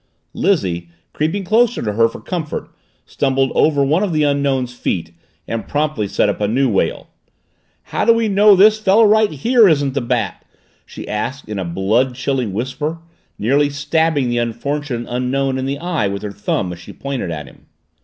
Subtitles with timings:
[0.33, 2.71] Lizzie, creeping closer to her for comfort,
[3.05, 5.11] stumbled over one of the Unknown's feet
[5.47, 7.09] and promptly set up a new wail.
[7.83, 10.43] "How do we know this fellow right here isn't the Bat?"
[10.87, 12.97] she asked in a blood chilling whisper,
[13.37, 17.45] nearly stabbing the unfortunate Unknown in the eye with her thumb as she pointed at
[17.45, 17.67] him.